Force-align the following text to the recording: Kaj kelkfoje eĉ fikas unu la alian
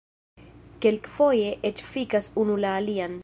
Kaj 0.37 0.45
kelkfoje 0.85 1.53
eĉ 1.71 1.85
fikas 1.93 2.31
unu 2.45 2.57
la 2.65 2.75
alian 2.81 3.19